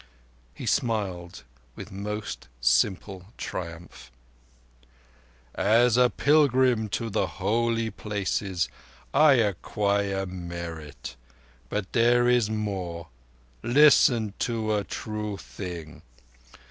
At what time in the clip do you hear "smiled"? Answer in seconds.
0.65-1.43